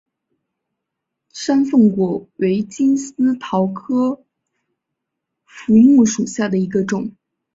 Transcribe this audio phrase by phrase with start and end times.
[1.31, 4.23] 山凤果为金丝桃科
[5.45, 7.13] 福木属下的一个种。